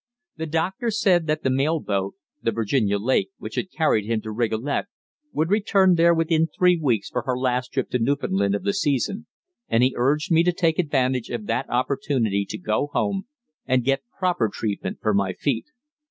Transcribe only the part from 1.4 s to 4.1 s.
the mail boat, the Virginia Lake, which had carried